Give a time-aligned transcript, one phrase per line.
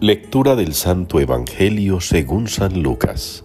[0.00, 3.44] Lectura del Santo Evangelio según San Lucas.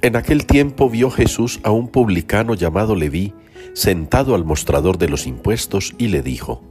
[0.00, 3.34] En aquel tiempo vio Jesús a un publicano llamado Leví
[3.74, 6.62] sentado al mostrador de los impuestos y le dijo,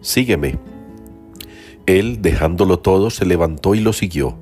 [0.00, 0.58] Sígueme.
[1.86, 4.36] Él, dejándolo todo, se levantó y lo siguió.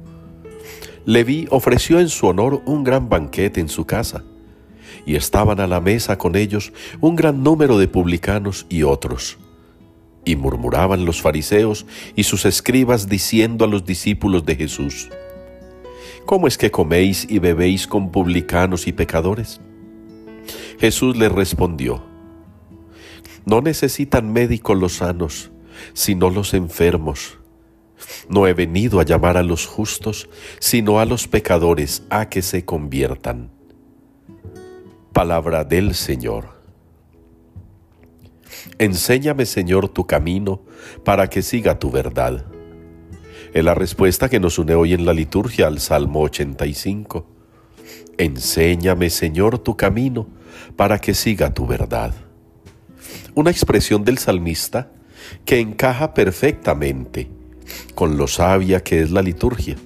[1.04, 4.24] Leví ofreció en su honor un gran banquete en su casa,
[5.04, 9.36] y estaban a la mesa con ellos un gran número de publicanos y otros
[10.26, 15.08] y murmuraban los fariseos y sus escribas diciendo a los discípulos de Jesús,
[16.26, 19.60] ¿Cómo es que coméis y bebéis con publicanos y pecadores?
[20.80, 22.04] Jesús les respondió,
[23.44, 25.52] No necesitan médicos los sanos,
[25.94, 27.38] sino los enfermos.
[28.28, 32.64] No he venido a llamar a los justos, sino a los pecadores a que se
[32.64, 33.50] conviertan.
[35.12, 36.55] Palabra del Señor.
[38.78, 40.62] Enséñame, Señor, tu camino
[41.04, 42.44] para que siga tu verdad.
[43.54, 47.26] Es la respuesta que nos une hoy en la liturgia al Salmo 85.
[48.18, 50.28] Enséñame, Señor, tu camino
[50.76, 52.14] para que siga tu verdad.
[53.34, 54.90] Una expresión del salmista
[55.46, 57.30] que encaja perfectamente
[57.94, 59.76] con lo sabia que es la liturgia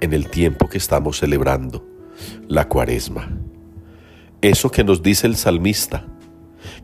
[0.00, 1.86] en el tiempo que estamos celebrando,
[2.46, 3.30] la cuaresma.
[4.42, 6.06] Eso que nos dice el salmista,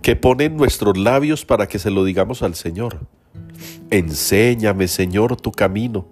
[0.03, 3.07] que pone en nuestros labios para que se lo digamos al Señor.
[3.91, 6.07] Enséñame, Señor, tu camino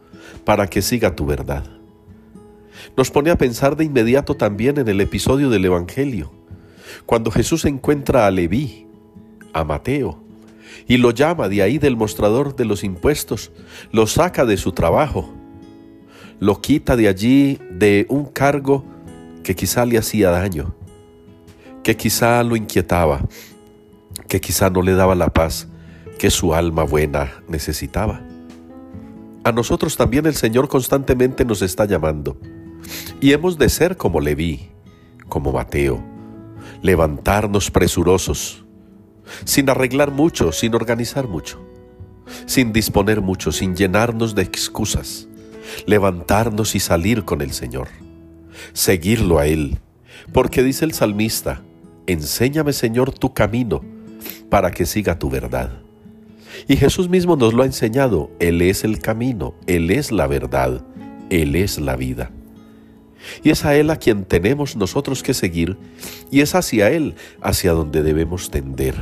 [0.45, 1.65] para que siga tu verdad.
[2.97, 6.33] Nos pone a pensar de inmediato también en el episodio del Evangelio,
[7.05, 8.87] cuando Jesús encuentra a Leví,
[9.53, 10.23] a Mateo,
[10.87, 13.51] y lo llama de ahí del mostrador de los impuestos,
[13.93, 15.33] lo saca de su trabajo,
[16.39, 18.85] lo quita de allí de un cargo
[19.43, 20.75] que quizá le hacía daño,
[21.83, 23.27] que quizá lo inquietaba,
[24.29, 25.69] que quizá no le daba la paz
[26.19, 28.21] que su alma buena necesitaba.
[29.45, 32.37] A nosotros también el Señor constantemente nos está llamando
[33.21, 34.71] y hemos de ser como Leví,
[35.29, 36.03] como Mateo,
[36.83, 38.65] levantarnos presurosos,
[39.45, 41.65] sin arreglar mucho, sin organizar mucho,
[42.47, 45.29] sin disponer mucho, sin llenarnos de excusas,
[45.87, 47.89] levantarnos y salir con el Señor,
[48.73, 49.79] seguirlo a Él,
[50.33, 51.63] porque dice el salmista,
[52.07, 53.85] enséñame Señor tu camino,
[54.51, 55.81] para que siga tu verdad.
[56.69, 58.31] Y Jesús mismo nos lo ha enseñado.
[58.39, 60.85] Él es el camino, Él es la verdad,
[61.31, 62.31] Él es la vida.
[63.43, 65.77] Y es a Él a quien tenemos nosotros que seguir
[66.31, 68.95] y es hacia Él hacia donde debemos tender.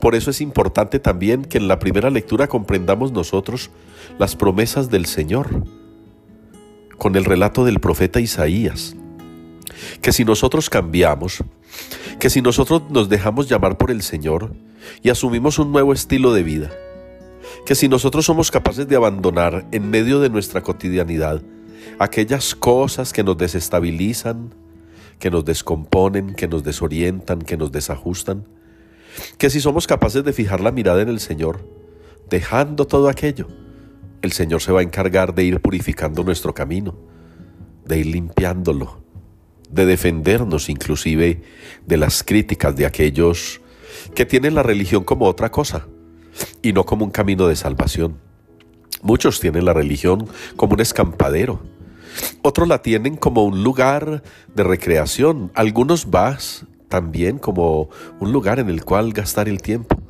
[0.00, 3.70] Por eso es importante también que en la primera lectura comprendamos nosotros
[4.18, 5.64] las promesas del Señor
[6.96, 8.96] con el relato del profeta Isaías,
[10.00, 11.44] que si nosotros cambiamos,
[12.18, 14.54] que si nosotros nos dejamos llamar por el Señor
[15.02, 16.70] y asumimos un nuevo estilo de vida,
[17.64, 21.42] que si nosotros somos capaces de abandonar en medio de nuestra cotidianidad
[21.98, 24.54] aquellas cosas que nos desestabilizan,
[25.18, 28.44] que nos descomponen, que nos desorientan, que nos desajustan,
[29.38, 31.68] que si somos capaces de fijar la mirada en el Señor,
[32.28, 33.46] dejando todo aquello,
[34.22, 36.96] el Señor se va a encargar de ir purificando nuestro camino,
[37.84, 39.05] de ir limpiándolo,
[39.70, 41.42] de defendernos inclusive
[41.86, 43.60] de las críticas de aquellos
[44.14, 45.86] que tienen la religión como otra cosa
[46.62, 48.18] y no como un camino de salvación.
[49.02, 51.60] Muchos tienen la religión como un escampadero,
[52.42, 54.22] otros la tienen como un lugar
[54.54, 57.88] de recreación, algunos vas también como
[58.20, 60.00] un lugar en el cual gastar el tiempo.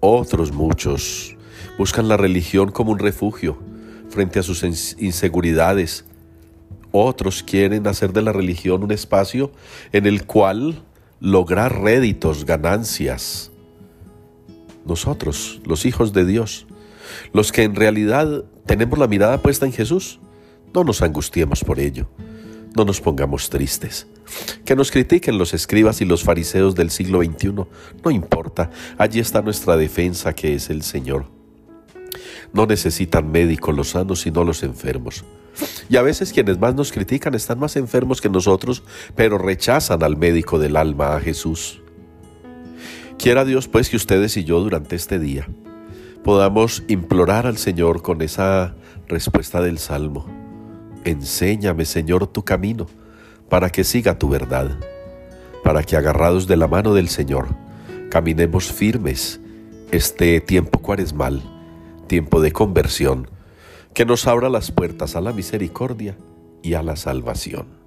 [0.00, 1.36] Otros muchos
[1.78, 3.58] buscan la religión como un refugio
[4.08, 6.04] frente a sus inseguridades,
[6.92, 9.50] otros quieren hacer de la religión un espacio
[9.92, 10.82] en el cual
[11.20, 13.50] lograr réditos, ganancias.
[14.84, 16.66] Nosotros, los hijos de Dios,
[17.32, 20.20] los que en realidad tenemos la mirada puesta en Jesús,
[20.74, 22.08] no nos angustiemos por ello,
[22.76, 24.06] no nos pongamos tristes.
[24.64, 27.52] Que nos critiquen los escribas y los fariseos del siglo XXI,
[28.04, 31.26] no importa, allí está nuestra defensa que es el Señor.
[32.52, 35.24] No necesitan médicos los sanos, sino los enfermos.
[35.92, 38.82] Y a veces quienes más nos critican están más enfermos que nosotros,
[39.14, 41.82] pero rechazan al médico del alma, a Jesús.
[43.18, 45.46] Quiera Dios pues que ustedes y yo durante este día
[46.24, 48.74] podamos implorar al Señor con esa
[49.06, 50.24] respuesta del Salmo.
[51.04, 52.86] Enséñame, Señor, tu camino,
[53.50, 54.70] para que siga tu verdad,
[55.62, 57.48] para que agarrados de la mano del Señor,
[58.08, 59.42] caminemos firmes
[59.90, 61.42] este tiempo cuaresmal,
[62.06, 63.28] tiempo de conversión,
[63.94, 66.16] que nos abra las puertas a la misericordia
[66.62, 67.81] y a la salvación.